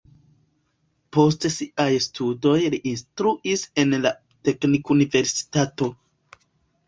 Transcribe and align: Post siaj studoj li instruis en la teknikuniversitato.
Post 1.17 1.43
siaj 1.55 1.87
studoj 2.05 2.55
li 2.75 2.79
instruis 2.91 3.65
en 3.83 3.93
la 4.07 4.13
teknikuniversitato. 4.49 5.91